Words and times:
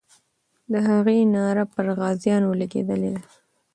د 0.71 0.73
هغې 0.87 1.17
ناره 1.33 1.65
پر 1.73 1.85
غازیانو 1.99 2.49
لګېدلې 2.61 3.09
ده. 3.15 3.21